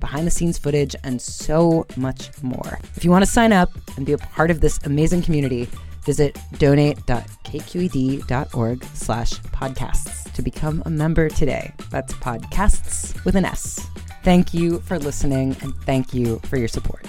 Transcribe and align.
behind 0.00 0.26
the 0.26 0.30
scenes 0.30 0.58
footage, 0.58 0.96
and 1.04 1.20
so 1.20 1.86
much 1.96 2.30
more. 2.42 2.78
If 2.96 3.04
you 3.04 3.10
want 3.10 3.24
to 3.24 3.30
sign 3.30 3.52
up 3.52 3.70
and 3.96 4.06
be 4.06 4.12
a 4.12 4.18
part 4.18 4.50
of 4.50 4.60
this 4.60 4.78
amazing 4.84 5.22
community, 5.22 5.68
visit 6.04 6.38
donate.kqed.org 6.58 8.84
slash 8.94 9.32
podcasts 9.32 10.32
to 10.32 10.42
become 10.42 10.82
a 10.86 10.90
member 10.90 11.28
today. 11.28 11.72
That's 11.90 12.12
podcasts 12.14 13.24
with 13.24 13.36
an 13.36 13.44
S. 13.44 13.86
Thank 14.22 14.52
you 14.52 14.80
for 14.80 14.98
listening 14.98 15.56
and 15.62 15.74
thank 15.84 16.12
you 16.12 16.40
for 16.44 16.56
your 16.56 16.68
support. 16.68 17.06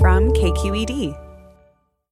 From 0.00 0.30
KQED. 0.32 1.24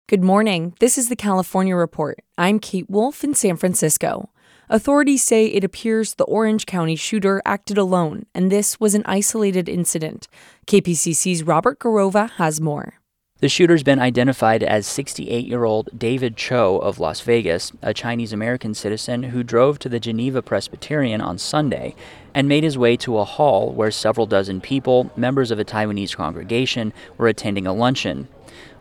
Good 0.08 0.22
morning. 0.22 0.72
This 0.78 0.98
is 0.98 1.08
the 1.08 1.16
California 1.16 1.74
Report. 1.74 2.20
I'm 2.38 2.60
Kate 2.60 2.88
Wolf 2.88 3.24
in 3.24 3.34
San 3.34 3.56
Francisco. 3.56 4.30
Authorities 4.68 5.22
say 5.22 5.46
it 5.46 5.62
appears 5.62 6.14
the 6.14 6.24
Orange 6.24 6.66
County 6.66 6.96
shooter 6.96 7.40
acted 7.44 7.78
alone, 7.78 8.26
and 8.34 8.50
this 8.50 8.80
was 8.80 8.96
an 8.96 9.04
isolated 9.06 9.68
incident. 9.68 10.26
KPCC's 10.66 11.44
Robert 11.44 11.78
Garrova 11.78 12.30
has 12.30 12.60
more. 12.60 12.94
The 13.38 13.48
shooter's 13.48 13.84
been 13.84 14.00
identified 14.00 14.64
as 14.64 14.86
68 14.86 15.46
year 15.46 15.62
old 15.64 15.90
David 15.96 16.36
Cho 16.36 16.78
of 16.78 16.98
Las 16.98 17.20
Vegas, 17.20 17.70
a 17.80 17.94
Chinese 17.94 18.32
American 18.32 18.74
citizen 18.74 19.24
who 19.24 19.44
drove 19.44 19.78
to 19.80 19.88
the 19.88 20.00
Geneva 20.00 20.42
Presbyterian 20.42 21.20
on 21.20 21.38
Sunday 21.38 21.94
and 22.34 22.48
made 22.48 22.64
his 22.64 22.76
way 22.76 22.96
to 22.96 23.18
a 23.18 23.24
hall 23.24 23.70
where 23.70 23.92
several 23.92 24.26
dozen 24.26 24.60
people, 24.60 25.12
members 25.16 25.52
of 25.52 25.60
a 25.60 25.64
Taiwanese 25.64 26.16
congregation, 26.16 26.92
were 27.18 27.28
attending 27.28 27.68
a 27.68 27.72
luncheon. 27.72 28.26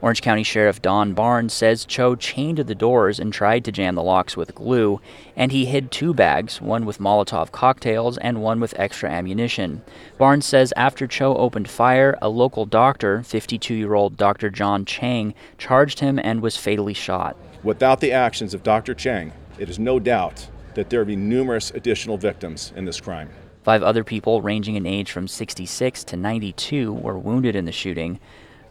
Orange 0.01 0.21
County 0.21 0.43
Sheriff 0.43 0.81
Don 0.81 1.13
Barnes 1.13 1.53
says 1.53 1.85
Cho 1.85 2.15
chained 2.15 2.59
the 2.59 2.75
doors 2.75 3.19
and 3.19 3.33
tried 3.33 3.65
to 3.65 3.71
jam 3.71 3.95
the 3.95 4.03
locks 4.03 4.37
with 4.37 4.53
glue, 4.53 5.01
and 5.35 5.51
he 5.51 5.65
hid 5.65 5.91
two 5.91 6.13
bags, 6.13 6.61
one 6.61 6.85
with 6.85 6.99
Molotov 6.99 7.51
cocktails 7.51 8.17
and 8.19 8.41
one 8.41 8.59
with 8.59 8.73
extra 8.77 9.09
ammunition. 9.09 9.81
Barnes 10.17 10.45
says 10.45 10.73
after 10.75 11.07
Cho 11.07 11.35
opened 11.35 11.69
fire, 11.69 12.17
a 12.21 12.29
local 12.29 12.65
doctor, 12.65 13.23
52 13.23 13.73
year 13.73 13.93
old 13.93 14.17
Dr. 14.17 14.49
John 14.49 14.85
Chang, 14.85 15.33
charged 15.57 15.99
him 15.99 16.19
and 16.19 16.41
was 16.41 16.57
fatally 16.57 16.93
shot. 16.93 17.35
Without 17.63 17.99
the 17.99 18.11
actions 18.11 18.53
of 18.53 18.63
Dr. 18.63 18.93
Chang, 18.93 19.33
it 19.57 19.69
is 19.69 19.79
no 19.79 19.99
doubt 19.99 20.47
that 20.75 20.89
there 20.89 20.99
would 20.99 21.07
be 21.07 21.15
numerous 21.15 21.71
additional 21.71 22.17
victims 22.17 22.71
in 22.75 22.85
this 22.85 23.01
crime. 23.01 23.29
Five 23.63 23.81
other 23.81 24.03
people, 24.03 24.43
ranging 24.43 24.75
in 24.75 24.85
age 24.85 25.11
from 25.11 25.27
66 25.27 26.03
to 26.03 26.15
92, 26.15 26.93
were 26.93 27.17
wounded 27.17 27.55
in 27.55 27.65
the 27.65 27.71
shooting. 27.71 28.19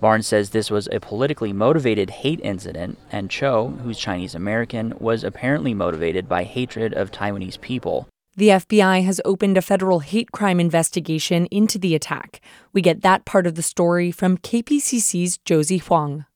Barnes 0.00 0.26
says 0.26 0.50
this 0.50 0.70
was 0.70 0.88
a 0.92 1.00
politically 1.00 1.52
motivated 1.52 2.10
hate 2.10 2.40
incident, 2.42 2.98
and 3.10 3.30
Cho, 3.30 3.68
who's 3.82 3.98
Chinese 3.98 4.34
American, 4.34 4.94
was 4.98 5.24
apparently 5.24 5.74
motivated 5.74 6.28
by 6.28 6.44
hatred 6.44 6.92
of 6.94 7.10
Taiwanese 7.10 7.60
people. 7.60 8.08
The 8.36 8.48
FBI 8.48 9.04
has 9.04 9.20
opened 9.24 9.56
a 9.56 9.62
federal 9.62 10.00
hate 10.00 10.32
crime 10.32 10.58
investigation 10.58 11.46
into 11.52 11.78
the 11.78 11.94
attack. 11.94 12.40
We 12.72 12.82
get 12.82 13.02
that 13.02 13.24
part 13.24 13.46
of 13.46 13.54
the 13.54 13.62
story 13.62 14.10
from 14.10 14.38
KPCC's 14.38 15.38
Josie 15.38 15.78
Huang. 15.78 16.26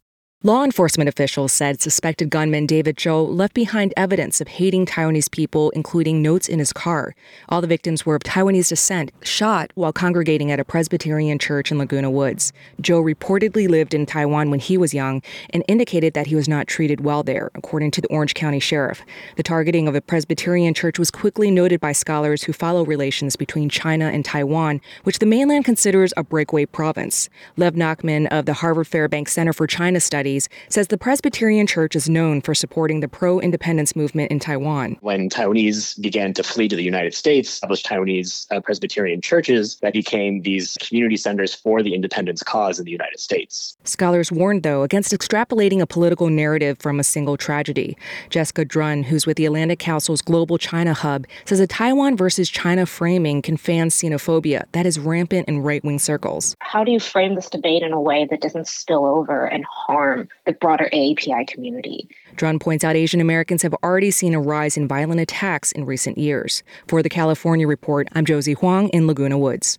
Law 0.44 0.62
enforcement 0.62 1.08
officials 1.08 1.52
said 1.52 1.80
suspected 1.80 2.30
gunman 2.30 2.64
David 2.64 2.96
Cho 2.96 3.24
left 3.24 3.54
behind 3.54 3.92
evidence 3.96 4.40
of 4.40 4.46
hating 4.46 4.86
Taiwanese 4.86 5.28
people, 5.32 5.70
including 5.70 6.22
notes 6.22 6.48
in 6.48 6.60
his 6.60 6.72
car. 6.72 7.16
All 7.48 7.60
the 7.60 7.66
victims 7.66 8.06
were 8.06 8.14
of 8.14 8.22
Taiwanese 8.22 8.68
descent, 8.68 9.10
shot 9.24 9.72
while 9.74 9.92
congregating 9.92 10.52
at 10.52 10.60
a 10.60 10.64
Presbyterian 10.64 11.40
church 11.40 11.72
in 11.72 11.78
Laguna 11.78 12.08
Woods. 12.08 12.52
Cho 12.80 13.02
reportedly 13.02 13.68
lived 13.68 13.94
in 13.94 14.06
Taiwan 14.06 14.48
when 14.48 14.60
he 14.60 14.78
was 14.78 14.94
young 14.94 15.22
and 15.50 15.64
indicated 15.66 16.14
that 16.14 16.28
he 16.28 16.36
was 16.36 16.48
not 16.48 16.68
treated 16.68 17.00
well 17.00 17.24
there, 17.24 17.50
according 17.56 17.90
to 17.90 18.00
the 18.00 18.06
Orange 18.06 18.34
County 18.34 18.60
Sheriff. 18.60 19.02
The 19.34 19.42
targeting 19.42 19.88
of 19.88 19.96
a 19.96 20.00
Presbyterian 20.00 20.72
church 20.72 21.00
was 21.00 21.10
quickly 21.10 21.50
noted 21.50 21.80
by 21.80 21.90
scholars 21.90 22.44
who 22.44 22.52
follow 22.52 22.84
relations 22.84 23.34
between 23.34 23.68
China 23.68 24.04
and 24.04 24.24
Taiwan, 24.24 24.80
which 25.02 25.18
the 25.18 25.26
mainland 25.26 25.64
considers 25.64 26.14
a 26.16 26.22
breakaway 26.22 26.64
province. 26.64 27.28
Lev 27.56 27.74
Nachman 27.74 28.28
of 28.28 28.46
the 28.46 28.54
Harvard 28.54 28.86
Fairbanks 28.86 29.32
Center 29.32 29.52
for 29.52 29.66
China 29.66 29.98
Studies 29.98 30.27
Studies 30.28 30.48
says 30.68 30.88
the 30.88 30.98
Presbyterian 30.98 31.66
Church 31.66 31.96
is 31.96 32.06
known 32.06 32.42
for 32.42 32.54
supporting 32.54 33.00
the 33.00 33.08
pro 33.08 33.40
independence 33.40 33.96
movement 33.96 34.30
in 34.30 34.38
Taiwan. 34.38 34.98
When 35.00 35.30
Taiwanese 35.30 35.98
began 36.02 36.34
to 36.34 36.42
flee 36.42 36.68
to 36.68 36.76
the 36.76 36.82
United 36.82 37.14
States, 37.14 37.48
established 37.54 37.86
Taiwanese 37.86 38.46
uh, 38.50 38.60
Presbyterian 38.60 39.22
churches 39.22 39.78
that 39.80 39.94
became 39.94 40.42
these 40.42 40.76
community 40.80 41.16
centers 41.16 41.54
for 41.54 41.82
the 41.82 41.94
independence 41.94 42.42
cause 42.42 42.78
in 42.78 42.84
the 42.84 42.90
United 42.90 43.18
States. 43.18 43.78
Scholars 43.84 44.30
warned, 44.30 44.64
though, 44.64 44.82
against 44.82 45.12
extrapolating 45.12 45.80
a 45.80 45.86
political 45.86 46.28
narrative 46.28 46.76
from 46.78 47.00
a 47.00 47.04
single 47.04 47.38
tragedy. 47.38 47.96
Jessica 48.28 48.66
Drun, 48.66 49.04
who's 49.04 49.24
with 49.24 49.38
the 49.38 49.46
Atlantic 49.46 49.78
Council's 49.78 50.20
Global 50.20 50.58
China 50.58 50.92
Hub, 50.92 51.26
says 51.46 51.58
a 51.58 51.66
Taiwan 51.66 52.18
versus 52.18 52.50
China 52.50 52.84
framing 52.84 53.40
can 53.40 53.56
fan 53.56 53.88
xenophobia 53.88 54.64
that 54.72 54.84
is 54.84 54.98
rampant 54.98 55.48
in 55.48 55.60
right 55.60 55.82
wing 55.82 55.98
circles. 55.98 56.54
How 56.60 56.84
do 56.84 56.92
you 56.92 57.00
frame 57.00 57.34
this 57.34 57.48
debate 57.48 57.82
in 57.82 57.92
a 57.92 58.00
way 58.00 58.26
that 58.30 58.42
doesn't 58.42 58.68
spill 58.68 59.06
over 59.06 59.46
and 59.46 59.64
harm 59.64 60.17
the 60.46 60.52
broader 60.52 60.88
AAPI 60.92 61.46
community. 61.46 62.08
Drun 62.36 62.58
points 62.58 62.84
out 62.84 62.96
Asian 62.96 63.20
Americans 63.20 63.62
have 63.62 63.74
already 63.82 64.10
seen 64.10 64.34
a 64.34 64.40
rise 64.40 64.76
in 64.76 64.88
violent 64.88 65.20
attacks 65.20 65.72
in 65.72 65.84
recent 65.84 66.18
years. 66.18 66.62
For 66.86 67.02
the 67.02 67.08
California 67.08 67.66
Report, 67.66 68.08
I'm 68.12 68.24
Josie 68.24 68.54
Huang 68.54 68.88
in 68.90 69.06
Laguna 69.06 69.38
Woods. 69.38 69.78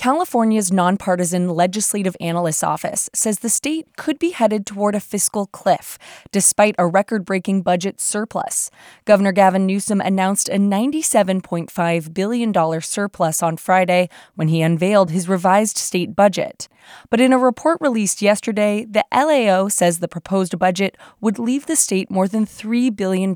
California's 0.00 0.72
nonpartisan 0.72 1.50
legislative 1.50 2.16
analyst's 2.22 2.62
office 2.62 3.10
says 3.12 3.40
the 3.40 3.50
state 3.50 3.86
could 3.98 4.18
be 4.18 4.30
headed 4.30 4.64
toward 4.64 4.94
a 4.94 4.98
fiscal 4.98 5.44
cliff, 5.48 5.98
despite 6.32 6.74
a 6.78 6.86
record 6.86 7.26
breaking 7.26 7.60
budget 7.60 8.00
surplus. 8.00 8.70
Governor 9.04 9.32
Gavin 9.32 9.66
Newsom 9.66 10.00
announced 10.00 10.48
a 10.48 10.52
$97.5 10.52 12.14
billion 12.14 12.80
surplus 12.80 13.42
on 13.42 13.58
Friday 13.58 14.08
when 14.36 14.48
he 14.48 14.62
unveiled 14.62 15.10
his 15.10 15.28
revised 15.28 15.76
state 15.76 16.16
budget. 16.16 16.66
But 17.10 17.20
in 17.20 17.34
a 17.34 17.38
report 17.38 17.76
released 17.82 18.22
yesterday, 18.22 18.86
the 18.88 19.04
LAO 19.12 19.68
says 19.68 19.98
the 19.98 20.08
proposed 20.08 20.58
budget 20.58 20.96
would 21.20 21.38
leave 21.38 21.66
the 21.66 21.76
state 21.76 22.10
more 22.10 22.26
than 22.26 22.46
$3 22.46 22.96
billion 22.96 23.34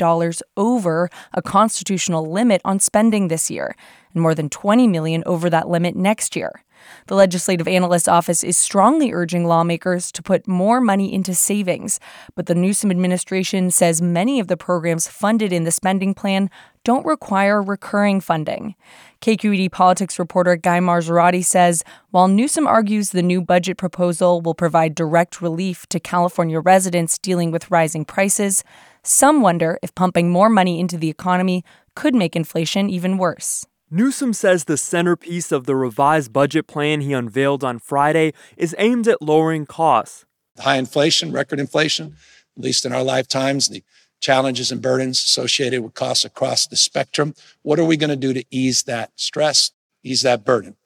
over 0.57 1.11
a 1.35 1.43
constitutional 1.43 2.25
limit 2.25 2.63
on 2.65 2.81
spending 2.81 3.29
this 3.29 3.51
year 3.51 3.77
and 4.15 4.23
more 4.23 4.35
than 4.35 4.49
20 4.49 4.89
million 4.89 5.23
over 5.27 5.51
that 5.51 5.69
limit 5.69 5.95
next 5.95 6.35
year. 6.35 6.65
The 7.07 7.15
legislative 7.15 7.69
analyst's 7.69 8.09
office 8.09 8.43
is 8.43 8.57
strongly 8.57 9.13
urging 9.13 9.47
lawmakers 9.47 10.11
to 10.13 10.23
put 10.23 10.49
more 10.49 10.81
money 10.81 11.13
into 11.13 11.35
savings, 11.35 12.01
but 12.35 12.47
the 12.47 12.55
Newsom 12.55 12.91
administration 12.91 13.71
says 13.71 14.03
many 14.03 14.41
of 14.41 14.49
the 14.49 14.57
programs 14.57 15.09
funded 15.09 15.53
in 15.53 15.65
the 15.65 15.71
spending 15.71 16.15
plan 16.15 16.51
don't 16.85 17.07
require 17.07 17.63
recurring 17.63 18.21
funding. 18.21 18.75
KQED 19.23 19.73
politics 19.73 20.19
reporter 20.19 20.57
Guy 20.57 20.81
Marzorati 20.81 21.45
says 21.45 21.83
while 22.11 22.29
Newsom 22.29 22.67
argues 22.67 23.11
the 23.11 23.23
new 23.23 23.41
budget 23.41 23.79
proposal 23.79 24.43
will 24.43 24.55
provide 24.55 24.95
direct 24.95 25.41
relief 25.41 25.87
to 25.89 25.99
California 25.99 26.61
residents 26.61 27.19
dealing 27.19 27.51
with 27.51 27.71
rising 27.71 28.05
prices, 28.05 28.63
some 29.03 29.41
wonder 29.41 29.79
if 29.83 29.95
pumping 29.95 30.31
more 30.31 30.51
money 30.51 30.79
into 30.79 30.99
the 30.99 31.11
economy 31.11 31.65
could 31.95 32.15
make 32.15 32.37
inflation 32.37 32.91
even 32.91 33.19
worse. 33.19 33.65
Newsom 33.91 34.33
says 34.33 34.65
the 34.65 34.79
centerpiece 34.79 35.53
of 35.53 35.67
the 35.67 35.77
revised 35.77 36.33
budget 36.33 36.67
plan 36.67 37.03
he 37.03 37.13
unveiled 37.13 37.63
on 37.63 37.79
Friday 37.79 38.33
is 38.57 38.75
aimed 38.79 39.07
at 39.07 39.21
lowering 39.21 39.67
costs. 39.67 40.25
High 40.59 40.77
inflation, 40.77 41.33
record 41.33 41.61
inflation, 41.61 42.17
at 42.57 42.63
least 42.63 42.87
in 42.87 42.93
our 42.93 43.03
lifetimes, 43.03 43.69
the 43.69 43.85
challenges 44.21 44.73
and 44.73 44.81
burdens 44.81 45.19
associated 45.19 45.83
with 45.83 45.93
costs 45.93 46.25
across 46.25 46.67
the 46.67 46.77
spectrum. 46.77 47.35
What 47.63 47.79
are 47.79 47.85
we 47.85 47.99
going 47.99 48.11
to 48.11 48.17
do 48.17 48.33
to 48.33 48.45
ease 48.51 48.85
that 48.85 49.13
stress, 49.17 49.73
ease 50.03 50.23
that 50.23 50.45
burden? 50.45 50.77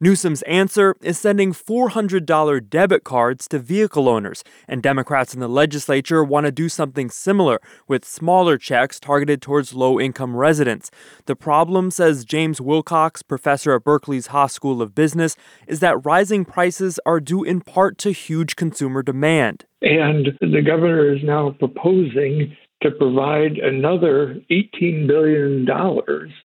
Newsom's 0.00 0.42
answer 0.42 0.96
is 1.02 1.20
sending 1.20 1.52
$400 1.52 2.68
debit 2.68 3.04
cards 3.04 3.46
to 3.46 3.60
vehicle 3.60 4.08
owners, 4.08 4.42
and 4.66 4.82
Democrats 4.82 5.34
in 5.34 5.40
the 5.40 5.48
legislature 5.48 6.24
want 6.24 6.46
to 6.46 6.52
do 6.52 6.68
something 6.68 7.08
similar 7.08 7.60
with 7.86 8.04
smaller 8.04 8.58
checks 8.58 8.98
targeted 8.98 9.40
towards 9.40 9.72
low 9.72 10.00
income 10.00 10.34
residents. 10.34 10.90
The 11.26 11.36
problem, 11.36 11.92
says 11.92 12.24
James 12.24 12.60
Wilcox, 12.60 13.22
professor 13.22 13.72
at 13.72 13.84
Berkeley's 13.84 14.26
Haas 14.26 14.52
School 14.52 14.82
of 14.82 14.96
Business, 14.96 15.36
is 15.68 15.78
that 15.78 16.04
rising 16.04 16.44
prices 16.44 16.98
are 17.06 17.20
due 17.20 17.44
in 17.44 17.60
part 17.60 17.96
to 17.98 18.10
huge 18.10 18.56
consumer 18.56 19.00
demand. 19.00 19.64
And 19.80 20.26
the 20.40 20.62
governor 20.62 21.14
is 21.14 21.22
now 21.22 21.54
proposing 21.58 22.56
to 22.84 22.90
provide 22.90 23.58
another 23.58 24.36
$18 24.50 25.08
billion 25.08 25.66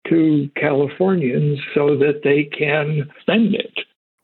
to 0.09 0.51
Californians 0.61 1.59
so 1.75 1.97
that 1.97 2.21
they 2.23 2.45
can 2.57 3.09
spend 3.23 3.55
it. 3.55 3.73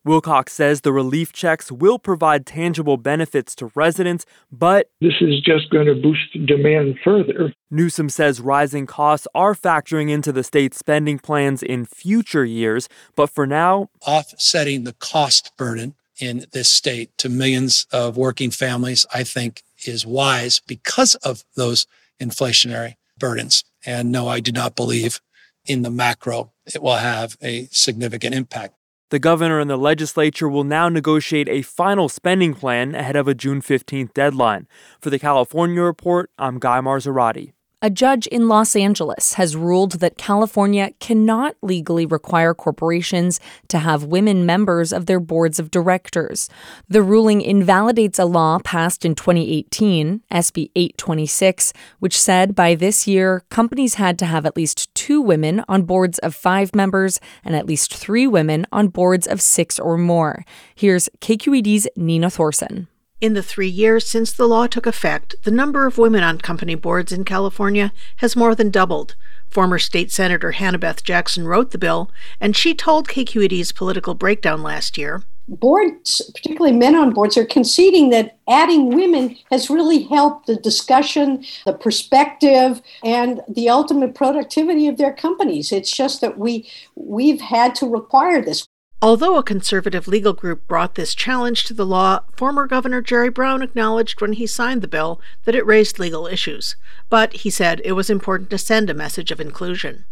Wilcox 0.02 0.54
says 0.54 0.80
the 0.80 0.94
relief 0.94 1.30
checks 1.30 1.70
will 1.70 1.98
provide 1.98 2.46
tangible 2.46 2.96
benefits 2.96 3.54
to 3.56 3.70
residents, 3.74 4.24
but 4.50 4.90
this 5.02 5.12
is 5.20 5.42
just 5.42 5.70
going 5.70 5.86
to 5.86 5.94
boost 5.94 6.46
demand 6.46 6.96
further. 7.04 7.52
Newsom 7.70 8.08
says 8.08 8.40
rising 8.40 8.86
costs 8.86 9.28
are 9.34 9.54
factoring 9.54 10.10
into 10.10 10.32
the 10.32 10.42
state's 10.42 10.78
spending 10.78 11.18
plans 11.18 11.62
in 11.62 11.84
future 11.84 12.46
years, 12.46 12.88
but 13.14 13.28
for 13.28 13.46
now, 13.46 13.90
offsetting 14.06 14.84
the 14.84 14.94
cost 14.94 15.54
burden 15.58 15.94
in 16.20 16.46
this 16.52 16.70
state 16.70 17.16
to 17.18 17.28
millions 17.28 17.86
of 17.92 18.16
working 18.16 18.50
families, 18.50 19.06
I 19.12 19.24
think 19.24 19.62
is 19.86 20.06
wise 20.06 20.60
because 20.66 21.14
of 21.16 21.44
those 21.56 21.86
inflationary 22.20 22.94
burdens. 23.18 23.64
And 23.84 24.12
no, 24.12 24.28
I 24.28 24.40
do 24.40 24.52
not 24.52 24.76
believe 24.76 25.20
in 25.66 25.82
the 25.82 25.90
macro 25.90 26.52
it 26.74 26.82
will 26.82 26.96
have 26.96 27.36
a 27.42 27.66
significant 27.70 28.34
impact. 28.34 28.74
The 29.10 29.18
governor 29.18 29.58
and 29.58 29.68
the 29.68 29.76
legislature 29.76 30.48
will 30.48 30.62
now 30.62 30.88
negotiate 30.88 31.48
a 31.48 31.62
final 31.62 32.08
spending 32.08 32.54
plan 32.54 32.94
ahead 32.94 33.16
of 33.16 33.26
a 33.26 33.34
June 33.34 33.60
15th 33.60 34.14
deadline. 34.14 34.68
For 35.00 35.10
the 35.10 35.18
California 35.18 35.82
Report, 35.82 36.30
I'm 36.38 36.60
Guy 36.60 36.80
Marzorati. 36.80 37.52
A 37.82 37.88
judge 37.88 38.26
in 38.26 38.46
Los 38.46 38.76
Angeles 38.76 39.34
has 39.34 39.56
ruled 39.56 40.00
that 40.00 40.18
California 40.18 40.90
cannot 41.00 41.56
legally 41.62 42.04
require 42.04 42.52
corporations 42.52 43.40
to 43.68 43.78
have 43.78 44.04
women 44.04 44.44
members 44.44 44.92
of 44.92 45.06
their 45.06 45.18
boards 45.18 45.58
of 45.58 45.70
directors. 45.70 46.50
The 46.90 47.02
ruling 47.02 47.40
invalidates 47.40 48.18
a 48.18 48.26
law 48.26 48.58
passed 48.58 49.06
in 49.06 49.14
2018, 49.14 50.20
SB 50.30 50.70
826, 50.76 51.72
which 52.00 52.20
said 52.20 52.54
by 52.54 52.74
this 52.74 53.06
year, 53.06 53.44
companies 53.48 53.94
had 53.94 54.18
to 54.18 54.26
have 54.26 54.44
at 54.44 54.58
least 54.58 54.94
two 54.94 55.22
women 55.22 55.64
on 55.66 55.84
boards 55.84 56.18
of 56.18 56.34
five 56.34 56.74
members 56.74 57.18
and 57.42 57.56
at 57.56 57.64
least 57.64 57.94
three 57.94 58.26
women 58.26 58.66
on 58.70 58.88
boards 58.88 59.26
of 59.26 59.40
six 59.40 59.78
or 59.78 59.96
more. 59.96 60.44
Here's 60.74 61.08
KQED's 61.22 61.88
Nina 61.96 62.26
Thorsen. 62.26 62.88
In 63.20 63.34
the 63.34 63.42
three 63.42 63.68
years 63.68 64.08
since 64.08 64.32
the 64.32 64.48
law 64.48 64.66
took 64.66 64.86
effect, 64.86 65.34
the 65.42 65.50
number 65.50 65.86
of 65.86 65.98
women 65.98 66.22
on 66.22 66.38
company 66.38 66.74
boards 66.74 67.12
in 67.12 67.24
California 67.24 67.92
has 68.16 68.34
more 68.34 68.54
than 68.54 68.70
doubled. 68.70 69.14
Former 69.50 69.78
State 69.78 70.10
Senator 70.10 70.52
Hannah-Beth 70.52 71.04
Jackson 71.04 71.46
wrote 71.46 71.70
the 71.70 71.76
bill, 71.76 72.10
and 72.40 72.56
she 72.56 72.74
told 72.74 73.08
KQED's 73.08 73.72
Political 73.72 74.14
Breakdown 74.14 74.62
last 74.62 74.96
year. 74.96 75.22
Boards, 75.48 76.30
particularly 76.34 76.74
men 76.74 76.94
on 76.94 77.12
boards, 77.12 77.36
are 77.36 77.44
conceding 77.44 78.08
that 78.08 78.38
adding 78.48 78.94
women 78.94 79.36
has 79.50 79.68
really 79.68 80.04
helped 80.04 80.46
the 80.46 80.56
discussion, 80.56 81.44
the 81.66 81.74
perspective, 81.74 82.80
and 83.04 83.42
the 83.48 83.68
ultimate 83.68 84.14
productivity 84.14 84.88
of 84.88 84.96
their 84.96 85.12
companies. 85.12 85.72
It's 85.72 85.94
just 85.94 86.22
that 86.22 86.38
we 86.38 86.70
we've 86.94 87.40
had 87.40 87.74
to 87.76 87.86
require 87.86 88.40
this. 88.40 88.66
Although 89.02 89.38
a 89.38 89.42
conservative 89.42 90.06
legal 90.06 90.34
group 90.34 90.68
brought 90.68 90.94
this 90.94 91.14
challenge 91.14 91.64
to 91.64 91.72
the 91.72 91.86
law, 91.86 92.20
former 92.36 92.66
Governor 92.66 93.00
Jerry 93.00 93.30
Brown 93.30 93.62
acknowledged 93.62 94.20
when 94.20 94.34
he 94.34 94.46
signed 94.46 94.82
the 94.82 94.88
bill 94.88 95.22
that 95.44 95.54
it 95.54 95.64
raised 95.64 95.98
legal 95.98 96.26
issues. 96.26 96.76
But 97.08 97.32
he 97.32 97.48
said 97.48 97.80
it 97.82 97.92
was 97.92 98.10
important 98.10 98.50
to 98.50 98.58
send 98.58 98.90
a 98.90 98.94
message 98.94 99.30
of 99.30 99.40
inclusion. 99.40 100.04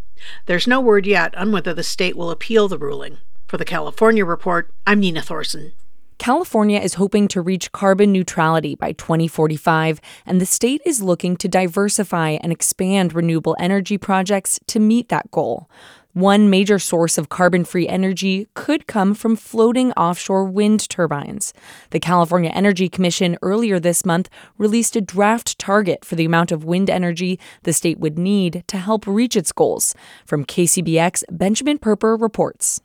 There's 0.47 0.67
no 0.67 0.81
word 0.81 1.07
yet 1.07 1.37
on 1.37 1.53
whether 1.53 1.75
the 1.75 1.83
state 1.83 2.17
will 2.17 2.31
appeal 2.31 2.67
the 2.67 2.79
ruling. 2.79 3.19
For 3.47 3.59
the 3.59 3.67
California 3.67 4.25
Report, 4.25 4.71
I'm 4.87 5.01
Nina 5.01 5.21
Thorsen. 5.21 5.73
California 6.17 6.81
is 6.81 6.95
hoping 6.95 7.29
to 7.29 7.41
reach 7.41 7.71
carbon 7.71 8.11
neutrality 8.11 8.75
by 8.75 8.93
2045, 8.93 10.01
and 10.27 10.41
the 10.41 10.47
state 10.47 10.81
is 10.85 11.03
looking 11.03 11.37
to 11.37 11.47
diversify 11.47 12.39
and 12.43 12.51
expand 12.51 13.15
renewable 13.15 13.55
energy 13.61 13.99
projects 13.99 14.59
to 14.67 14.81
meet 14.81 15.11
that 15.11 15.31
goal. 15.31 15.69
One 16.19 16.51
major 16.51 16.81
source 16.81 17.17
of 17.17 17.29
carbon 17.29 17.65
free 17.65 17.87
energy 17.87 18.49
could 18.55 18.89
come 18.89 19.15
from 19.15 19.37
floating 19.37 19.93
offshore 19.93 20.47
wind 20.47 20.89
turbines. 20.89 21.55
The 21.91 22.01
California 22.01 22.51
Energy 22.53 22.89
Commission 22.89 23.39
earlier 23.41 23.79
this 23.79 24.05
month 24.05 24.29
released 24.57 24.97
a 24.97 25.01
draft 25.01 25.61
target 25.61 26.05
for 26.05 26.17
the 26.17 26.25
amount 26.25 26.51
of 26.51 26.65
wind 26.65 26.91
energy 26.91 27.39
the 27.63 27.73
state 27.73 28.01
would 28.01 28.19
need 28.19 28.65
to 28.67 28.79
help 28.79 29.07
reach 29.07 29.37
its 29.37 29.53
goals. 29.53 29.95
From 30.27 30.45
KCBX, 30.45 31.23
Benjamin 31.31 31.79
Purper 31.79 32.17
reports. 32.17 32.81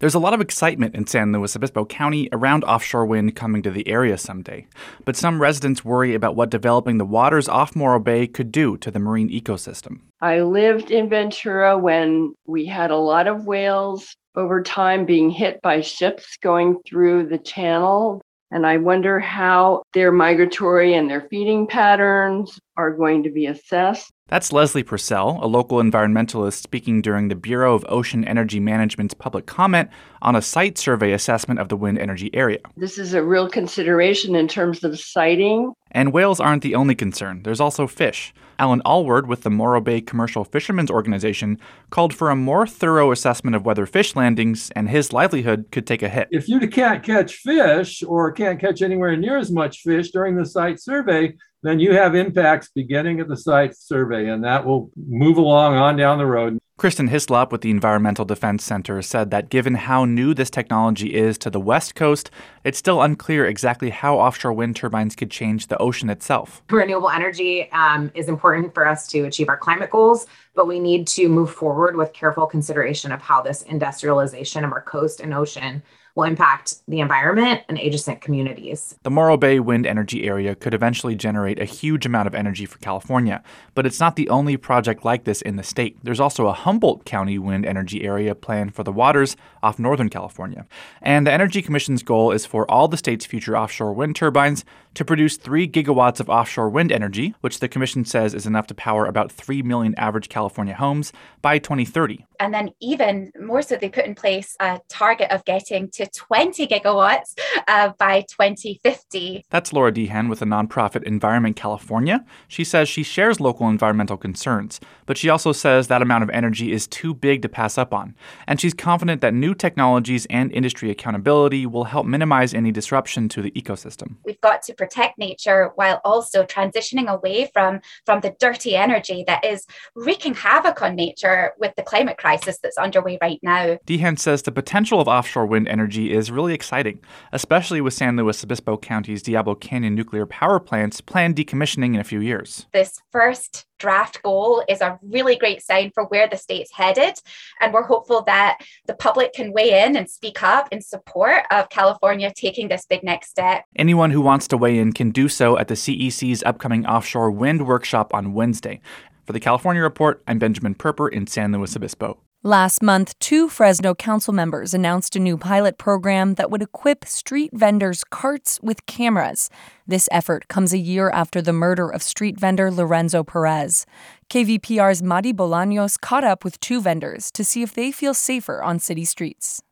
There's 0.00 0.14
a 0.14 0.18
lot 0.18 0.34
of 0.34 0.40
excitement 0.40 0.96
in 0.96 1.06
San 1.06 1.30
Luis 1.30 1.54
Obispo 1.54 1.84
County 1.84 2.28
around 2.32 2.64
offshore 2.64 3.06
wind 3.06 3.36
coming 3.36 3.62
to 3.62 3.70
the 3.70 3.86
area 3.86 4.18
someday, 4.18 4.66
but 5.04 5.14
some 5.14 5.40
residents 5.40 5.84
worry 5.84 6.14
about 6.14 6.34
what 6.34 6.50
developing 6.50 6.98
the 6.98 7.04
waters 7.04 7.48
off 7.48 7.76
Morro 7.76 8.00
Bay 8.00 8.26
could 8.26 8.50
do 8.50 8.76
to 8.78 8.90
the 8.90 8.98
marine 8.98 9.30
ecosystem. 9.30 10.00
I 10.20 10.40
lived 10.40 10.90
in 10.90 11.08
Ventura 11.08 11.78
when 11.78 12.34
we 12.44 12.66
had 12.66 12.90
a 12.90 12.96
lot 12.96 13.28
of 13.28 13.46
whales 13.46 14.16
over 14.34 14.62
time 14.62 15.06
being 15.06 15.30
hit 15.30 15.62
by 15.62 15.80
ships 15.80 16.36
going 16.42 16.78
through 16.84 17.28
the 17.28 17.38
channel. 17.38 18.20
And 18.50 18.66
I 18.66 18.78
wonder 18.78 19.20
how 19.20 19.84
their 19.94 20.10
migratory 20.10 20.94
and 20.94 21.08
their 21.08 21.28
feeding 21.30 21.68
patterns 21.68 22.58
are 22.76 22.92
going 22.92 23.22
to 23.22 23.30
be 23.30 23.46
assessed. 23.46 24.10
That's 24.28 24.54
Leslie 24.54 24.82
Purcell, 24.82 25.38
a 25.42 25.46
local 25.46 25.82
environmentalist 25.82 26.62
speaking 26.62 27.02
during 27.02 27.28
the 27.28 27.34
Bureau 27.34 27.74
of 27.74 27.84
Ocean 27.90 28.24
Energy 28.24 28.58
Management's 28.58 29.12
public 29.12 29.44
comment 29.44 29.90
on 30.22 30.34
a 30.34 30.40
site 30.40 30.78
survey 30.78 31.12
assessment 31.12 31.60
of 31.60 31.68
the 31.68 31.76
wind 31.76 31.98
energy 31.98 32.30
area. 32.32 32.60
This 32.74 32.96
is 32.96 33.12
a 33.12 33.22
real 33.22 33.50
consideration 33.50 34.34
in 34.34 34.48
terms 34.48 34.82
of 34.82 34.98
siting. 34.98 35.74
And 35.94 36.12
whales 36.12 36.40
aren't 36.40 36.62
the 36.62 36.74
only 36.74 36.96
concern, 36.96 37.44
there's 37.44 37.60
also 37.60 37.86
fish. 37.86 38.34
Alan 38.58 38.82
Allward 38.84 39.26
with 39.26 39.42
the 39.42 39.50
Morro 39.50 39.80
Bay 39.80 40.00
Commercial 40.00 40.44
Fishermen's 40.44 40.90
Organization 40.90 41.58
called 41.90 42.12
for 42.12 42.30
a 42.30 42.36
more 42.36 42.66
thorough 42.66 43.12
assessment 43.12 43.54
of 43.54 43.64
whether 43.64 43.86
fish 43.86 44.16
landings 44.16 44.70
and 44.72 44.88
his 44.88 45.12
livelihood 45.12 45.66
could 45.70 45.86
take 45.86 46.02
a 46.02 46.08
hit. 46.08 46.28
If 46.32 46.48
you 46.48 46.60
can't 46.68 47.02
catch 47.02 47.36
fish 47.36 48.02
or 48.02 48.32
can't 48.32 48.60
catch 48.60 48.82
anywhere 48.82 49.16
near 49.16 49.38
as 49.38 49.52
much 49.52 49.82
fish 49.82 50.10
during 50.10 50.36
the 50.36 50.46
site 50.46 50.80
survey, 50.80 51.34
then 51.62 51.80
you 51.80 51.94
have 51.94 52.14
impacts 52.14 52.70
beginning 52.74 53.20
at 53.20 53.28
the 53.28 53.36
site 53.36 53.76
survey, 53.76 54.28
and 54.28 54.44
that 54.44 54.66
will 54.66 54.90
move 54.96 55.38
along 55.38 55.74
on 55.76 55.96
down 55.96 56.18
the 56.18 56.26
road. 56.26 56.58
Kristen 56.76 57.06
Hislop 57.06 57.52
with 57.52 57.60
the 57.60 57.70
Environmental 57.70 58.24
Defense 58.24 58.64
Center 58.64 59.00
said 59.00 59.30
that 59.30 59.48
given 59.48 59.76
how 59.76 60.04
new 60.04 60.34
this 60.34 60.50
technology 60.50 61.14
is 61.14 61.38
to 61.38 61.48
the 61.48 61.60
West 61.60 61.94
Coast, 61.94 62.32
it's 62.64 62.76
still 62.76 63.00
unclear 63.00 63.46
exactly 63.46 63.90
how 63.90 64.18
offshore 64.18 64.52
wind 64.52 64.74
turbines 64.74 65.14
could 65.14 65.30
change 65.30 65.68
the 65.68 65.78
ocean 65.78 66.10
itself. 66.10 66.64
Renewable 66.68 67.10
energy 67.10 67.70
um, 67.70 68.10
is 68.16 68.28
important 68.28 68.74
for 68.74 68.88
us 68.88 69.06
to 69.06 69.20
achieve 69.20 69.48
our 69.48 69.56
climate 69.56 69.90
goals, 69.90 70.26
but 70.56 70.66
we 70.66 70.80
need 70.80 71.06
to 71.06 71.28
move 71.28 71.52
forward 71.52 71.94
with 71.94 72.12
careful 72.12 72.44
consideration 72.44 73.12
of 73.12 73.22
how 73.22 73.40
this 73.40 73.62
industrialization 73.62 74.64
of 74.64 74.72
our 74.72 74.82
coast 74.82 75.20
and 75.20 75.32
ocean 75.32 75.80
will 76.14 76.24
impact 76.24 76.76
the 76.86 77.00
environment 77.00 77.62
and 77.68 77.78
adjacent 77.78 78.20
communities. 78.20 78.96
The 79.02 79.10
Morro 79.10 79.36
Bay 79.36 79.58
wind 79.58 79.86
energy 79.86 80.26
area 80.26 80.54
could 80.54 80.74
eventually 80.74 81.14
generate 81.16 81.58
a 81.58 81.64
huge 81.64 82.06
amount 82.06 82.28
of 82.28 82.34
energy 82.34 82.66
for 82.66 82.78
California, 82.78 83.42
but 83.74 83.84
it's 83.84 83.98
not 83.98 84.16
the 84.16 84.28
only 84.28 84.56
project 84.56 85.04
like 85.04 85.24
this 85.24 85.42
in 85.42 85.56
the 85.56 85.62
state. 85.62 85.96
There's 86.02 86.20
also 86.20 86.46
a 86.46 86.52
Humboldt 86.52 87.04
County 87.04 87.38
wind 87.38 87.66
energy 87.66 88.04
area 88.04 88.34
planned 88.34 88.74
for 88.74 88.84
the 88.84 88.92
waters 88.92 89.36
off 89.62 89.78
Northern 89.78 90.08
California. 90.08 90.66
And 91.02 91.26
the 91.26 91.32
Energy 91.32 91.62
Commission's 91.62 92.02
goal 92.02 92.30
is 92.30 92.46
for 92.46 92.70
all 92.70 92.86
the 92.86 92.96
state's 92.96 93.26
future 93.26 93.56
offshore 93.56 93.92
wind 93.92 94.14
turbines 94.14 94.64
to 94.94 95.04
produce 95.04 95.36
3 95.36 95.68
gigawatts 95.68 96.20
of 96.20 96.30
offshore 96.30 96.70
wind 96.70 96.92
energy, 96.92 97.34
which 97.40 97.58
the 97.58 97.68
Commission 97.68 98.04
says 98.04 98.34
is 98.34 98.46
enough 98.46 98.68
to 98.68 98.74
power 98.74 99.06
about 99.06 99.32
3 99.32 99.62
million 99.62 99.94
average 99.98 100.28
California 100.28 100.74
homes 100.74 101.12
by 101.42 101.58
2030. 101.58 102.24
And 102.40 102.52
then, 102.52 102.70
even 102.80 103.32
more 103.40 103.62
so, 103.62 103.76
they 103.76 103.88
put 103.88 104.04
in 104.04 104.14
place 104.14 104.56
a 104.60 104.80
target 104.88 105.30
of 105.30 105.44
getting 105.44 105.90
to 105.92 106.06
20 106.06 106.66
gigawatts 106.66 107.38
uh, 107.68 107.90
by 107.98 108.22
2050. 108.22 109.44
That's 109.50 109.72
Laura 109.72 109.92
Deehan 109.92 110.28
with 110.28 110.40
the 110.40 110.46
nonprofit 110.46 111.02
Environment 111.04 111.56
California. 111.56 112.24
She 112.48 112.64
says 112.64 112.88
she 112.88 113.02
shares 113.02 113.40
local 113.40 113.68
environmental 113.68 114.16
concerns, 114.16 114.80
but 115.06 115.16
she 115.16 115.28
also 115.28 115.52
says 115.52 115.88
that 115.88 116.02
amount 116.02 116.24
of 116.24 116.30
energy 116.30 116.72
is 116.72 116.86
too 116.86 117.14
big 117.14 117.42
to 117.42 117.48
pass 117.48 117.78
up 117.78 117.94
on. 117.94 118.14
And 118.46 118.60
she's 118.60 118.74
confident 118.74 119.20
that 119.20 119.34
new 119.34 119.54
technologies 119.54 120.26
and 120.30 120.52
industry 120.52 120.90
accountability 120.90 121.66
will 121.66 121.84
help 121.84 122.06
minimize 122.06 122.54
any 122.54 122.72
disruption 122.72 123.28
to 123.30 123.42
the 123.42 123.50
ecosystem. 123.52 124.16
We've 124.24 124.40
got 124.40 124.62
to 124.62 124.74
protect 124.74 125.18
nature 125.18 125.72
while 125.76 126.00
also 126.04 126.44
transitioning 126.44 127.08
away 127.08 127.50
from, 127.52 127.80
from 128.06 128.20
the 128.20 128.34
dirty 128.38 128.76
energy 128.76 129.24
that 129.26 129.44
is 129.44 129.66
wreaking 129.94 130.34
havoc 130.34 130.82
on 130.82 130.94
nature 130.94 131.52
with 131.58 131.74
the 131.76 131.82
climate 131.82 132.18
crisis 132.24 132.58
that's 132.62 132.78
underway 132.78 133.18
right 133.20 133.38
now. 133.42 133.76
Deehan 133.84 134.16
says 134.16 134.40
the 134.40 134.50
potential 134.50 134.98
of 134.98 135.06
offshore 135.06 135.44
wind 135.44 135.68
energy 135.68 136.10
is 136.10 136.30
really 136.30 136.54
exciting, 136.54 136.98
especially 137.32 137.82
with 137.82 137.92
San 137.92 138.16
Luis 138.16 138.42
Obispo 138.42 138.78
County's 138.78 139.22
Diablo 139.22 139.54
Canyon 139.54 139.94
nuclear 139.94 140.24
power 140.24 140.58
plant's 140.58 141.02
planned 141.02 141.36
decommissioning 141.36 141.92
in 141.92 142.00
a 142.00 142.04
few 142.04 142.20
years. 142.20 142.66
This 142.72 142.98
first 143.12 143.66
draft 143.78 144.22
goal 144.22 144.64
is 144.70 144.80
a 144.80 144.98
really 145.02 145.36
great 145.36 145.62
sign 145.62 145.90
for 145.92 146.04
where 146.04 146.26
the 146.26 146.38
state's 146.38 146.72
headed. 146.72 147.18
And 147.60 147.74
we're 147.74 147.82
hopeful 147.82 148.22
that 148.22 148.58
the 148.86 148.94
public 148.94 149.34
can 149.34 149.52
weigh 149.52 149.84
in 149.84 149.94
and 149.94 150.08
speak 150.08 150.42
up 150.42 150.68
in 150.72 150.80
support 150.80 151.42
of 151.50 151.68
California 151.68 152.32
taking 152.34 152.68
this 152.68 152.86
big 152.86 153.02
next 153.02 153.28
step. 153.28 153.64
Anyone 153.76 154.10
who 154.10 154.22
wants 154.22 154.48
to 154.48 154.56
weigh 154.56 154.78
in 154.78 154.94
can 154.94 155.10
do 155.10 155.28
so 155.28 155.58
at 155.58 155.68
the 155.68 155.74
CEC's 155.74 156.42
upcoming 156.44 156.86
offshore 156.86 157.30
wind 157.30 157.66
workshop 157.66 158.14
on 158.14 158.32
Wednesday. 158.32 158.80
For 159.24 159.32
the 159.32 159.40
California 159.40 159.82
Report, 159.82 160.22
I'm 160.28 160.38
Benjamin 160.38 160.74
Purper 160.74 161.08
in 161.08 161.26
San 161.26 161.50
Luis 161.50 161.74
Obispo. 161.74 162.18
Last 162.42 162.82
month, 162.82 163.18
two 163.20 163.48
Fresno 163.48 163.94
council 163.94 164.34
members 164.34 164.74
announced 164.74 165.16
a 165.16 165.18
new 165.18 165.38
pilot 165.38 165.78
program 165.78 166.34
that 166.34 166.50
would 166.50 166.60
equip 166.60 167.06
street 167.06 167.50
vendors' 167.54 168.04
carts 168.04 168.60
with 168.62 168.84
cameras. 168.84 169.48
This 169.86 170.10
effort 170.12 170.46
comes 170.48 170.74
a 170.74 170.78
year 170.78 171.08
after 171.08 171.40
the 171.40 171.54
murder 171.54 171.88
of 171.88 172.02
street 172.02 172.38
vendor 172.38 172.70
Lorenzo 172.70 173.24
Perez. 173.24 173.86
KVPR's 174.28 175.02
Madi 175.02 175.32
Bolaños 175.32 175.98
caught 175.98 176.24
up 176.24 176.44
with 176.44 176.60
two 176.60 176.82
vendors 176.82 177.30
to 177.30 177.44
see 177.44 177.62
if 177.62 177.72
they 177.72 177.90
feel 177.90 178.12
safer 178.12 178.62
on 178.62 178.78
city 178.78 179.06
streets. 179.06 179.62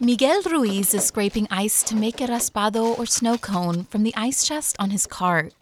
Miguel 0.00 0.40
Ruiz 0.50 0.94
is 0.94 1.04
scraping 1.04 1.46
ice 1.50 1.82
to 1.82 1.94
make 1.94 2.22
a 2.22 2.26
raspado 2.26 2.98
or 2.98 3.04
snow 3.04 3.36
cone 3.36 3.84
from 3.84 4.02
the 4.02 4.14
ice 4.16 4.46
chest 4.46 4.76
on 4.78 4.90
his 4.90 5.06
cart. 5.06 5.52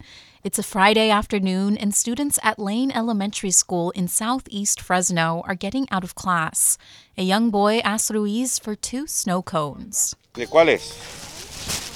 It's 0.44 0.58
a 0.58 0.62
Friday 0.62 1.08
afternoon, 1.08 1.78
and 1.78 1.94
students 1.94 2.38
at 2.42 2.58
Lane 2.58 2.90
Elementary 2.90 3.50
School 3.50 3.92
in 3.92 4.08
southeast 4.08 4.78
Fresno 4.78 5.42
are 5.46 5.54
getting 5.54 5.88
out 5.90 6.04
of 6.04 6.14
class. 6.14 6.76
A 7.16 7.22
young 7.22 7.48
boy 7.48 7.78
asks 7.78 8.10
Ruiz 8.10 8.58
for 8.58 8.74
two 8.74 9.06
snow 9.06 9.40
cones. 9.40 10.14
¿De 10.34 10.44
cuáles? 10.44 10.84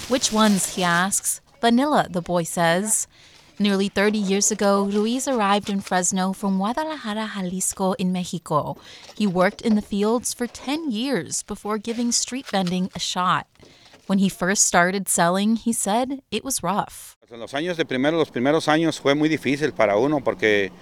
Which 0.09 0.33
ones? 0.33 0.76
he 0.76 0.83
asks. 0.83 1.43
Vanilla, 1.61 2.07
the 2.09 2.23
boy 2.23 2.45
says. 2.45 3.07
Nearly 3.59 3.90
30 3.90 4.17
years 4.17 4.50
ago, 4.50 4.85
Ruiz 4.87 5.28
arrived 5.28 5.69
in 5.69 5.83
Fresno 5.83 6.33
from 6.33 6.57
Guadalajara, 6.57 7.33
Jalisco, 7.35 7.93
in 7.99 8.12
Mexico. 8.12 8.78
He 9.14 9.26
worked 9.26 9.61
in 9.61 9.75
the 9.75 9.83
fields 9.83 10.33
for 10.33 10.47
10 10.47 10.90
years 10.90 11.43
before 11.43 11.76
giving 11.76 12.12
street 12.12 12.47
vending 12.47 12.88
a 12.97 12.99
shot. 12.99 13.47
When 14.09 14.21
he 14.21 14.31
first 14.31 14.65
started 14.65 15.07
selling, 15.07 15.57
he 15.57 15.73
said 15.73 16.23
it 16.31 16.43
was 16.43 16.62
rough. 16.62 17.17
Los 17.31 17.53
años 17.53 17.77
de 17.77 17.85
primero, 17.85 18.17
los 18.17 18.31
primeros 18.31 18.67
años 18.67 18.99
fue 18.99 19.15
muy 19.15 19.29
difícil 19.29 19.75
para 19.75 19.99
uno 19.99 20.21
porque 20.21 20.73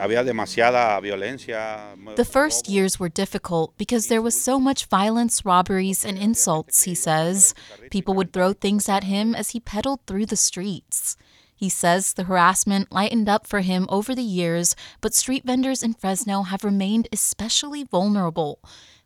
había 0.00 0.24
demasiada 0.24 0.98
violencia. 1.00 1.94
The 2.16 2.24
first 2.24 2.66
years 2.66 2.98
were 2.98 3.10
difficult 3.10 3.76
because 3.76 4.08
there 4.08 4.22
was 4.22 4.34
so 4.40 4.58
much 4.58 4.86
violence, 4.86 5.44
robberies, 5.44 6.06
and 6.06 6.16
insults, 6.16 6.84
he 6.84 6.94
says. 6.94 7.54
People 7.90 8.14
would 8.14 8.32
throw 8.32 8.54
things 8.54 8.88
at 8.88 9.04
him 9.04 9.34
as 9.34 9.50
he 9.50 9.60
pedaled 9.60 10.00
through 10.06 10.24
the 10.24 10.36
streets. 10.36 11.18
He 11.54 11.68
says 11.68 12.14
the 12.14 12.24
harassment 12.24 12.90
lightened 12.90 13.28
up 13.28 13.46
for 13.46 13.60
him 13.60 13.86
over 13.90 14.14
the 14.14 14.22
years, 14.22 14.74
but 15.02 15.12
street 15.12 15.44
vendors 15.44 15.82
in 15.82 15.92
Fresno 15.92 16.44
have 16.44 16.64
remained 16.64 17.08
especially 17.12 17.84
vulnerable. 17.84 18.58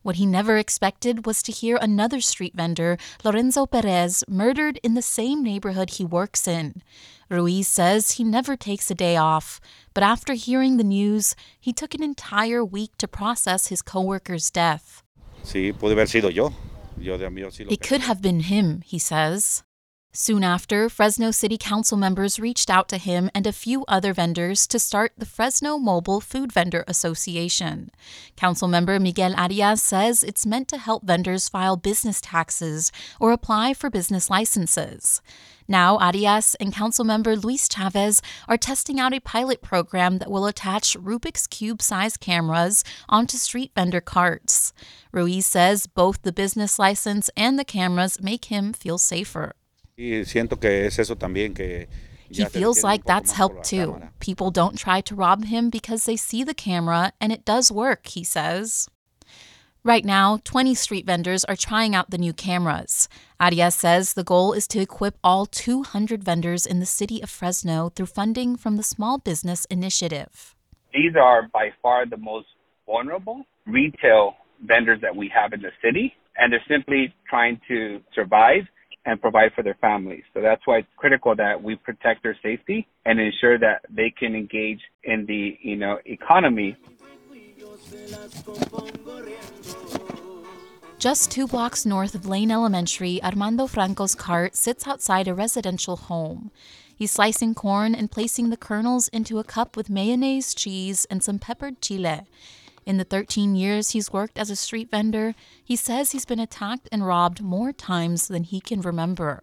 What 0.09 0.17
he 0.17 0.25
never 0.25 0.57
expected 0.57 1.27
was 1.27 1.43
to 1.43 1.53
hear 1.53 1.77
another 1.77 2.23
street 2.23 2.55
vendor, 2.55 2.97
Lorenzo 3.23 3.67
Perez, 3.67 4.25
murdered 4.27 4.81
in 4.83 4.95
the 4.95 5.03
same 5.03 5.43
neighborhood 5.43 5.91
he 5.91 6.05
works 6.07 6.49
in. 6.49 6.81
Ruiz 7.29 7.69
says 7.69 8.13
he 8.13 8.25
never 8.25 8.57
takes 8.57 8.91
a 8.91 8.95
day 8.95 9.19
off, 9.19 9.61
but 9.93 10.03
after 10.03 10.33
hearing 10.33 10.79
the 10.79 10.83
news, 10.83 11.37
he 11.61 11.75
took 11.75 11.93
an 11.93 12.03
entire 12.03 12.65
week 12.65 12.93
to 12.97 13.07
process 13.07 13.67
his 13.67 13.83
coworker's 13.83 14.51
death. 14.51 15.03
Sí, 15.45 15.75
puede 15.75 15.93
haber 15.93 16.07
sido 16.07 16.31
yo. 16.31 16.55
It 16.99 17.83
could 17.83 18.01
have 18.01 18.23
been 18.23 18.41
him, 18.41 18.81
he 18.87 18.99
says. 18.99 19.63
Soon 20.21 20.43
after, 20.43 20.89
Fresno 20.89 21.31
City 21.31 21.57
Council 21.57 21.97
members 21.97 22.41
reached 22.41 22.71
out 22.71 22.89
to 22.89 22.99
him 22.99 23.31
and 23.37 23.47
a 23.47 23.53
few 23.53 23.85
other 23.87 24.13
vendors 24.13 24.67
to 24.67 24.81
start 24.81 25.13
the 25.17 25.25
Fresno 25.25 25.79
Mobile 25.79 26.21
Food 26.21 26.51
Vendor 26.51 26.83
Association. 26.89 27.93
Councilmember 28.37 29.01
Miguel 29.01 29.33
Arias 29.37 29.81
says 29.81 30.25
it's 30.25 30.45
meant 30.45 30.67
to 30.67 30.77
help 30.77 31.05
vendors 31.05 31.49
file 31.49 31.77
business 31.77 32.21
taxes 32.21 32.91
or 33.21 33.31
apply 33.31 33.75
for 33.75 33.91
business 33.91 34.29
licenses. 34.29 35.23
Now, 35.69 35.99
Arias 35.99 36.57
and 36.57 36.75
Councilmember 36.75 37.41
Luis 37.41 37.69
Chavez 37.69 38.21
are 38.49 38.57
testing 38.57 38.99
out 38.99 39.15
a 39.15 39.21
pilot 39.21 39.63
program 39.63 40.19
that 40.19 40.33
will 40.33 40.47
attach 40.47 40.97
Rubik's 40.97 41.47
Cube 41.47 41.81
sized 41.81 42.19
cameras 42.19 42.83
onto 43.09 43.37
street 43.37 43.71
vendor 43.77 44.01
carts. 44.01 44.73
Ruiz 45.13 45.47
says 45.47 45.87
both 45.87 46.23
the 46.23 46.33
business 46.33 46.77
license 46.77 47.31
and 47.37 47.57
the 47.57 47.65
cameras 47.65 48.21
make 48.21 48.47
him 48.47 48.73
feel 48.73 48.99
safer. 48.99 49.55
Y 49.99 50.25
siento 50.25 50.61
que 50.61 50.87
es 50.87 51.01
eso 51.01 51.17
también 51.17 51.55
que 51.55 51.89
he 52.31 52.45
feels 52.45 52.85
like 52.85 53.05
that's 53.05 53.33
helped 53.33 53.65
too. 53.65 54.01
People 54.21 54.53
don't 54.53 54.79
try 54.79 55.01
to 55.01 55.17
rob 55.17 55.47
him 55.47 55.71
because 55.71 56.05
they 56.05 56.17
see 56.17 56.45
the 56.45 56.55
camera 56.55 57.13
and 57.21 57.33
it 57.33 57.45
does 57.45 57.73
work, 57.73 58.07
he 58.07 58.23
says. 58.23 58.89
Right 59.83 60.05
now, 60.05 60.39
20 60.45 60.75
street 60.75 61.05
vendors 61.05 61.45
are 61.47 61.57
trying 61.57 61.97
out 61.97 62.11
the 62.11 62.19
new 62.19 62.33
cameras. 62.33 63.09
Arias 63.41 63.75
says 63.75 64.15
the 64.15 64.23
goal 64.23 64.53
is 64.53 64.69
to 64.69 64.81
equip 64.81 65.17
all 65.25 65.47
200 65.47 66.23
vendors 66.23 66.65
in 66.65 66.79
the 66.79 66.87
city 66.87 67.21
of 67.21 67.29
Fresno 67.29 67.89
through 67.89 68.07
funding 68.07 68.57
from 68.57 68.77
the 68.77 68.85
Small 68.85 69.19
Business 69.19 69.65
Initiative. 69.65 70.55
These 70.95 71.17
are 71.21 71.49
by 71.53 71.71
far 71.83 72.07
the 72.07 72.19
most 72.19 72.47
vulnerable 72.87 73.45
retail 73.67 74.37
vendors 74.65 75.01
that 75.03 75.17
we 75.17 75.29
have 75.35 75.53
in 75.53 75.63
the 75.63 75.73
city, 75.83 76.15
and 76.37 76.53
they're 76.53 76.63
simply 76.69 77.13
trying 77.29 77.61
to 77.67 78.01
survive 78.15 78.63
and 79.09 79.19
provide 79.23 79.51
for 79.55 79.63
their 79.63 79.79
families. 79.81 80.23
So 80.35 80.43
that's 80.43 80.61
why 80.67 80.81
it's 80.81 80.89
critical 80.99 81.35
that 81.35 81.63
we 81.63 81.77
protect 81.77 82.23
their 82.23 82.37
safety 82.43 82.87
and 83.07 83.19
ensure 83.19 83.59
that 83.59 83.81
they 83.89 84.11
can 84.11 84.35
engage 84.35 84.81
in 85.03 85.25
the, 85.25 85.57
you 85.63 85.77
know, 85.77 85.99
economy. 86.05 86.77
Just 90.99 91.31
two 91.31 91.47
blocks 91.47 91.87
north 91.87 92.15
of 92.15 92.27
Lane 92.27 92.51
Elementary, 92.51 93.23
Armando 93.23 93.67
Franco's 93.67 94.15
cart 94.15 94.55
sits 94.55 94.87
outside 94.87 95.27
a 95.27 95.33
residential 95.33 95.97
home. 95.97 96.51
He's 96.95 97.13
slicing 97.13 97.55
corn 97.55 97.95
and 97.95 98.11
placing 98.11 98.51
the 98.51 98.59
kernels 98.59 99.09
into 99.09 99.39
a 99.39 99.45
cup 99.45 99.75
with 99.75 99.89
mayonnaise, 99.89 100.55
cheese, 100.55 101.07
and 101.07 101.23
some 101.23 101.39
peppered 101.39 101.81
chile. 101.81 102.27
In 102.89 102.97
the 102.97 103.05
13 103.05 103.55
years 103.55 103.91
he's 103.91 104.15
worked 104.15 104.39
as 104.39 104.49
a 104.49 104.57
street 104.57 104.91
vendor, 104.91 105.35
he 105.63 105.77
says 105.77 106.13
he's 106.13 106.25
been 106.25 106.41
attacked 106.41 106.89
and 106.91 107.07
robbed 107.07 107.43
more 107.43 107.71
times 107.71 108.29
than 108.29 108.45
he 108.45 108.61
can 108.63 108.81
remember. 108.81 109.43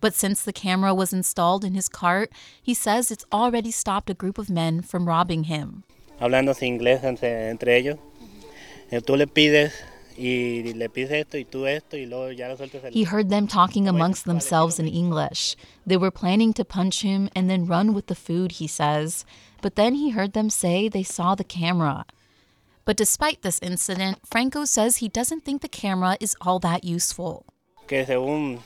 But 0.00 0.14
since 0.14 0.42
the 0.42 0.52
camera 0.52 0.92
was 0.92 1.12
installed 1.12 1.64
in 1.64 1.74
his 1.74 1.88
cart, 1.88 2.32
he 2.60 2.74
says 2.74 3.12
it's 3.12 3.24
already 3.32 3.70
stopped 3.70 4.10
a 4.10 4.14
group 4.14 4.36
of 4.36 4.50
men 4.50 4.82
from 4.82 5.06
robbing 5.06 5.44
him. 5.44 5.84
Hablándose 6.20 6.66
inglés 6.66 7.04
entre, 7.04 7.76
ellos, 7.76 7.98
eh, 8.90 9.00
tú 9.00 9.16
le 9.16 9.28
pides 9.28 9.72
y 10.18 10.72
le 10.74 10.88
pides 10.88 11.12
esto 11.12 11.38
y 11.38 11.44
tú 11.44 11.66
esto 11.68 11.96
y 11.96 12.06
luego 12.06 12.32
ya 12.32 12.48
lo 12.48 12.56
sueltas. 12.56 12.92
He 12.92 13.04
heard 13.04 13.28
them 13.28 13.46
talking 13.46 13.86
amongst 13.86 14.24
themselves 14.24 14.80
in 14.80 14.88
English. 14.88 15.54
They 15.86 15.96
were 15.96 16.10
planning 16.10 16.52
to 16.54 16.64
punch 16.64 17.02
him 17.02 17.28
and 17.36 17.48
then 17.48 17.66
run 17.66 17.94
with 17.94 18.08
the 18.08 18.16
food, 18.16 18.58
he 18.58 18.66
says. 18.66 19.24
But 19.62 19.76
then 19.76 19.94
he 19.94 20.10
heard 20.10 20.32
them 20.32 20.50
say 20.50 20.88
they 20.88 21.04
saw 21.04 21.36
the 21.36 21.44
camera. 21.44 22.06
But 22.86 22.96
despite 22.96 23.42
this 23.42 23.58
incident, 23.60 24.20
Franco 24.24 24.64
says 24.64 24.98
he 24.98 25.08
doesn't 25.08 25.44
think 25.44 25.60
the 25.60 25.68
camera 25.68 26.16
is 26.20 26.36
all 26.40 26.60
that 26.60 26.84
useful. 26.84 27.44
Que 27.88 28.06
según 28.06 28.60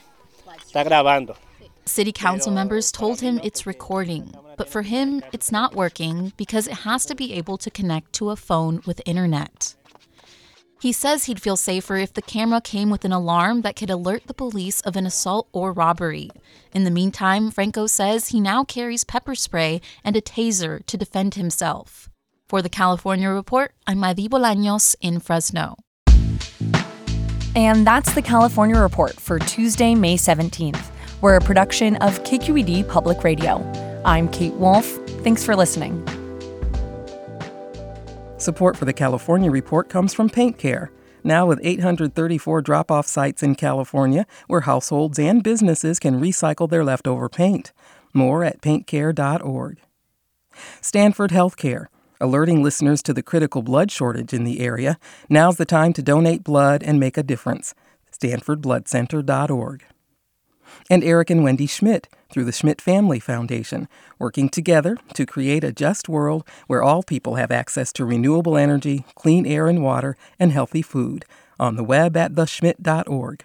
está 0.46 0.84
grabando. 0.84 1.36
City 1.86 2.12
council 2.12 2.52
members 2.52 2.92
told 2.92 3.22
him 3.22 3.40
it's 3.42 3.66
recording, 3.66 4.34
but 4.58 4.68
for 4.68 4.82
him, 4.82 5.22
it's 5.32 5.50
not 5.50 5.74
working 5.74 6.32
because 6.36 6.68
it 6.68 6.84
has 6.84 7.06
to 7.06 7.14
be 7.14 7.32
able 7.32 7.56
to 7.56 7.70
connect 7.70 8.12
to 8.12 8.28
a 8.28 8.36
phone 8.36 8.82
with 8.84 9.00
internet. 9.06 9.74
He 10.80 10.92
says 10.92 11.24
he'd 11.24 11.42
feel 11.42 11.56
safer 11.56 11.96
if 11.96 12.12
the 12.12 12.22
camera 12.22 12.60
came 12.60 12.90
with 12.90 13.06
an 13.06 13.12
alarm 13.12 13.62
that 13.62 13.74
could 13.74 13.90
alert 13.90 14.26
the 14.26 14.34
police 14.34 14.82
of 14.82 14.96
an 14.96 15.06
assault 15.06 15.48
or 15.52 15.72
robbery. 15.72 16.30
In 16.72 16.84
the 16.84 16.90
meantime, 16.90 17.50
Franco 17.50 17.86
says 17.86 18.28
he 18.28 18.40
now 18.40 18.64
carries 18.64 19.04
pepper 19.04 19.34
spray 19.34 19.80
and 20.04 20.14
a 20.14 20.20
taser 20.20 20.84
to 20.86 20.96
defend 20.98 21.34
himself. 21.34 22.09
For 22.50 22.62
the 22.62 22.68
California 22.68 23.28
Report, 23.28 23.70
I'm 23.86 23.98
Madi 23.98 24.28
Bolaños 24.28 24.96
in 25.00 25.20
Fresno. 25.20 25.76
And 27.54 27.86
that's 27.86 28.12
the 28.12 28.22
California 28.22 28.76
Report 28.76 29.12
for 29.12 29.38
Tuesday, 29.38 29.94
May 29.94 30.16
17th. 30.16 30.90
We're 31.20 31.36
a 31.36 31.40
production 31.40 31.94
of 31.98 32.24
KQED 32.24 32.88
Public 32.88 33.22
Radio. 33.22 33.62
I'm 34.04 34.28
Kate 34.28 34.54
Wolf. 34.54 34.84
Thanks 35.22 35.44
for 35.44 35.54
listening. 35.54 36.04
Support 38.38 38.76
for 38.76 38.84
the 38.84 38.94
California 38.94 39.52
Report 39.52 39.88
comes 39.88 40.12
from 40.12 40.28
Paint 40.28 40.58
Care. 40.58 40.90
Now, 41.22 41.46
with 41.46 41.60
834 41.62 42.62
drop 42.62 42.90
off 42.90 43.06
sites 43.06 43.44
in 43.44 43.54
California 43.54 44.26
where 44.48 44.62
households 44.62 45.20
and 45.20 45.44
businesses 45.44 46.00
can 46.00 46.20
recycle 46.20 46.68
their 46.68 46.82
leftover 46.82 47.28
paint. 47.28 47.72
More 48.12 48.42
at 48.42 48.60
paintcare.org. 48.60 49.78
Stanford 50.80 51.30
Healthcare, 51.30 51.86
alerting 52.20 52.62
listeners 52.62 53.02
to 53.02 53.12
the 53.12 53.22
critical 53.22 53.62
blood 53.62 53.90
shortage 53.90 54.32
in 54.32 54.44
the 54.44 54.60
area. 54.60 54.98
Now's 55.28 55.56
the 55.56 55.64
time 55.64 55.92
to 55.94 56.02
donate 56.02 56.44
blood 56.44 56.82
and 56.82 57.00
make 57.00 57.16
a 57.16 57.22
difference. 57.22 57.74
StanfordBloodCenter.org. 58.12 59.84
And 60.88 61.02
Eric 61.02 61.30
and 61.30 61.42
Wendy 61.42 61.66
Schmidt 61.66 62.08
through 62.30 62.44
the 62.44 62.52
Schmidt 62.52 62.80
Family 62.80 63.18
Foundation, 63.18 63.88
working 64.18 64.48
together 64.48 64.96
to 65.14 65.26
create 65.26 65.64
a 65.64 65.72
just 65.72 66.08
world 66.08 66.46
where 66.66 66.82
all 66.82 67.02
people 67.02 67.34
have 67.34 67.50
access 67.50 67.92
to 67.94 68.04
renewable 68.04 68.56
energy, 68.56 69.04
clean 69.14 69.46
air 69.46 69.66
and 69.66 69.82
water, 69.82 70.16
and 70.38 70.52
healthy 70.52 70.82
food. 70.82 71.24
On 71.58 71.76
the 71.76 71.84
web 71.84 72.16
at 72.16 72.32
theschmidt.org. 72.32 73.44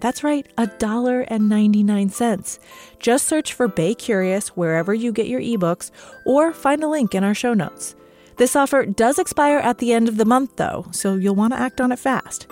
That's 0.00 0.22
right, 0.22 0.46
$1.99. 0.56 2.58
Just 3.00 3.26
search 3.26 3.52
for 3.52 3.68
Bay 3.68 3.94
Curious 3.94 4.48
wherever 4.48 4.94
you 4.94 5.12
get 5.12 5.26
your 5.26 5.40
ebooks 5.40 5.90
or 6.24 6.52
find 6.52 6.82
a 6.84 6.88
link 6.88 7.14
in 7.14 7.24
our 7.24 7.34
show 7.34 7.54
notes. 7.54 7.96
This 8.36 8.54
offer 8.54 8.86
does 8.86 9.18
expire 9.18 9.58
at 9.58 9.78
the 9.78 9.92
end 9.92 10.08
of 10.08 10.16
the 10.16 10.24
month, 10.24 10.56
though, 10.56 10.86
so 10.92 11.16
you'll 11.16 11.34
want 11.34 11.52
to 11.52 11.60
act 11.60 11.80
on 11.80 11.90
it 11.90 11.98
fast. 11.98 12.46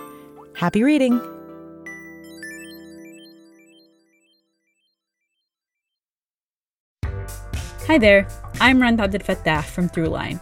Happy 0.55 0.83
reading! 0.83 1.21
Hi 7.87 7.97
there, 7.97 8.27
I'm 8.59 8.81
Rund 8.81 8.99
Abdelfatah 8.99 9.63
from 9.63 9.87
Throughline. 9.87 10.41